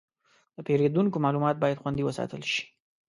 د 0.55 0.57
پیرودونکو 0.67 1.17
معلومات 1.25 1.55
باید 1.59 1.81
خوندي 1.81 2.03
وساتل 2.05 2.41
شي. 2.51 2.63